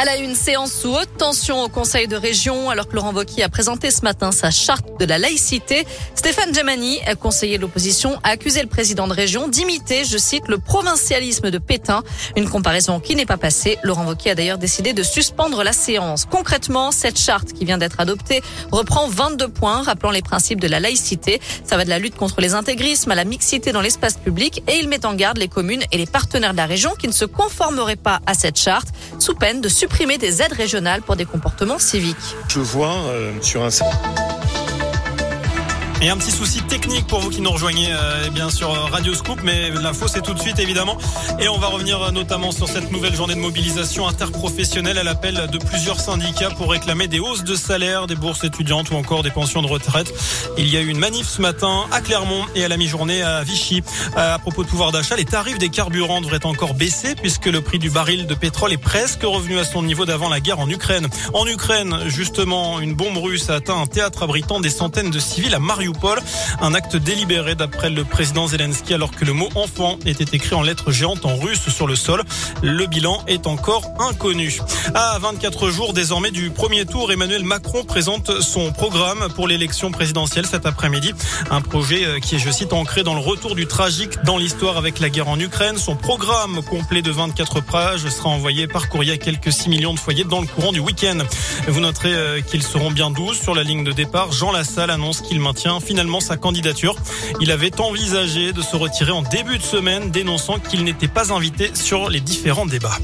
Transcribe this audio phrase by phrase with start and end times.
[0.00, 3.42] À la une séance sous haute tension au Conseil de région, alors que Laurent Wauquiez
[3.42, 8.30] a présenté ce matin sa charte de la laïcité, Stéphane Djemani, conseiller de l'opposition, a
[8.30, 12.02] accusé le président de région d'imiter, je cite, le provincialisme de Pétain.
[12.34, 13.76] Une comparaison qui n'est pas passée.
[13.82, 16.24] Laurent Wauquiez a d'ailleurs décidé de suspendre la séance.
[16.24, 18.40] Concrètement, cette charte qui vient d'être adoptée
[18.72, 21.42] reprend 22 points rappelant les principes de la laïcité.
[21.66, 24.78] Ça va de la lutte contre les intégrismes à la mixité dans l'espace public et
[24.78, 27.26] il met en garde les communes et les partenaires de la région qui ne se
[27.26, 28.88] conformeraient pas à cette charte
[29.20, 32.16] sous peine de supprimer des aides régionales pour des comportements civiques.
[32.48, 33.70] Je vois euh, sur un
[36.02, 39.14] et un petit souci technique pour vous qui nous rejoignez euh, eh bien sur Radio
[39.14, 40.96] Scoop, mais l'info c'est tout de suite évidemment.
[41.38, 45.48] Et on va revenir euh, notamment sur cette nouvelle journée de mobilisation interprofessionnelle à l'appel
[45.52, 49.30] de plusieurs syndicats pour réclamer des hausses de salaire, des bourses étudiantes ou encore des
[49.30, 50.12] pensions de retraite.
[50.56, 53.42] Il y a eu une manif ce matin à Clermont et à la mi-journée à
[53.42, 53.82] Vichy.
[54.16, 57.60] Euh, à propos de pouvoir d'achat, les tarifs des carburants devraient encore baisser puisque le
[57.60, 60.68] prix du baril de pétrole est presque revenu à son niveau d'avant la guerre en
[60.68, 61.08] Ukraine.
[61.34, 65.54] En Ukraine, justement, une bombe russe a atteint un théâtre abritant des centaines de civils
[65.54, 65.89] à Mariupol.
[65.92, 66.20] Paul,
[66.60, 70.62] Un acte délibéré d'après le président Zelensky alors que le mot enfant était écrit en
[70.62, 72.22] lettres géantes en russe sur le sol.
[72.62, 74.58] Le bilan est encore inconnu.
[74.94, 80.46] À 24 jours désormais du premier tour, Emmanuel Macron présente son programme pour l'élection présidentielle
[80.46, 81.12] cet après-midi.
[81.50, 84.76] Un projet euh, qui est, je cite, ancré dans le retour du tragique dans l'histoire
[84.76, 85.76] avec la guerre en Ukraine.
[85.76, 89.98] Son programme complet de 24 pages sera envoyé par courrier à quelques 6 millions de
[89.98, 91.18] foyers dans le courant du week-end.
[91.68, 94.32] Vous noterez euh, qu'ils seront bien 12 sur la ligne de départ.
[94.32, 96.94] Jean Lassalle annonce qu'il maintient finalement sa candidature.
[97.40, 101.70] Il avait envisagé de se retirer en début de semaine, dénonçant qu'il n'était pas invité
[101.74, 102.96] sur les différents débats.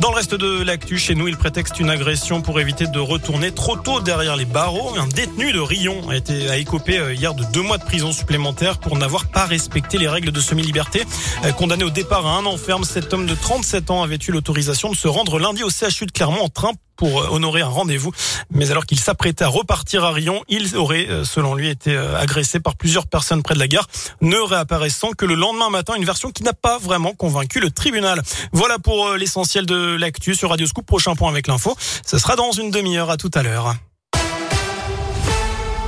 [0.00, 3.52] Dans le reste de l'actu, chez nous, il prétexte une agression pour éviter de retourner
[3.52, 4.92] trop tôt derrière les barreaux.
[4.98, 8.12] Un détenu de Rion a été à écopé euh, hier de deux mois de prison
[8.12, 11.04] supplémentaire pour n'avoir pas respecté les règles de semi-liberté.
[11.44, 14.32] Euh, condamné au départ à un an ferme, cet homme de 37 ans avait eu
[14.32, 17.68] l'autorisation de se rendre lundi au CHU de Clermont en train pour euh, honorer un
[17.68, 18.12] rendez-vous.
[18.50, 22.18] Mais alors qu'il s'apprêtait à repartir à Rion, il aurait, euh, selon lui, été euh,
[22.18, 23.86] agressé par plusieurs personnes près de la gare,
[24.20, 28.22] ne réapparaissant que le lendemain matin, une version qui n'a pas vraiment convaincu le tribunal.
[28.52, 30.84] Voilà pour l'essentiel de l'actu sur Radio Scoop.
[30.84, 31.76] Prochain point avec l'info.
[32.04, 33.10] Ce sera dans une demi-heure.
[33.10, 33.74] À tout à l'heure.